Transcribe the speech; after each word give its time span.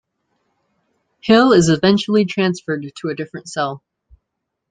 Hill 1.19 1.51
is 1.51 1.69
eventually 1.69 2.25
transferred 2.25 2.91
to 2.95 3.09
a 3.09 3.15
different 3.15 3.47
cell. 3.47 3.83